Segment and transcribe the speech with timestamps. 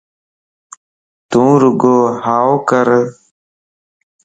[1.29, 1.95] تو رڳو
[2.25, 2.87] ھائوڪَر